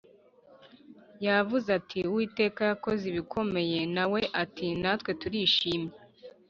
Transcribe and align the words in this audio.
yavuze 1.25 1.67
ati 1.79 1.99
uwiteka 2.09 2.61
yakoze 2.69 3.03
ibikomeye 3.11 3.79
nawe 3.95 4.19
ati 4.41 4.65
natwe 4.81 5.11
turishimye 5.21 5.93